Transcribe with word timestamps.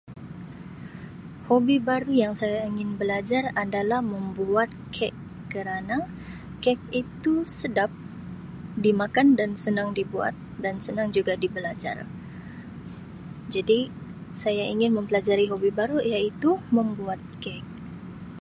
Hobi 1.49 1.75
baru 1.89 2.09
yang 2.23 2.33
saya 2.41 2.59
ingin 2.71 2.89
belajar 2.99 3.43
adalah 3.63 3.99
membuat 4.13 4.69
kek 4.95 5.13
kerana 5.51 5.97
kek 6.63 6.79
itu 7.01 7.33
sedap 7.59 7.91
dimakan 8.83 9.27
dan 9.39 9.51
senang 9.63 9.89
dibuat 9.97 10.33
dan 10.63 10.75
senang 10.85 11.09
juga 11.15 11.33
dibelajar 11.43 11.97
jadi 13.53 13.79
saya 14.41 14.63
ingin 14.73 14.91
mempelajari 14.97 15.45
hobi 15.51 15.69
baru 15.79 15.97
iaitu 16.11 16.49
membuat 16.75 17.19
kek. 17.43 17.61